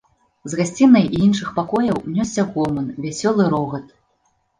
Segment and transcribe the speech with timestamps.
[0.51, 3.85] З гасцінай і іншых пакояў нёсся гоман, вясёлы рогат.